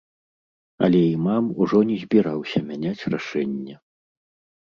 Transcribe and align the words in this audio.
Але 0.85 1.01
імам 1.15 1.49
ужо 1.65 1.81
не 1.89 1.97
збіраўся 2.03 2.59
мяняць 2.71 3.07
рашэнне. 3.15 3.75